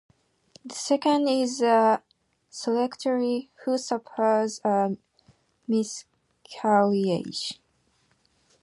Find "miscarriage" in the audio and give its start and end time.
5.67-7.59